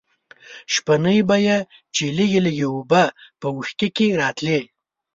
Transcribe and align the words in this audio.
شپېنۍ 0.73 1.19
به 1.27 1.37
یې 1.45 1.57
چې 1.95 2.03
لږې 2.17 2.39
لږې 2.45 2.65
اوبه 2.71 3.03
په 3.39 3.47
وښکي 3.55 3.89
کې 3.97 4.07
راتلې. 4.21 4.59